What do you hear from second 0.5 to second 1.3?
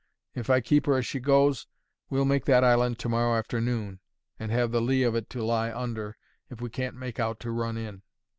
keep her as she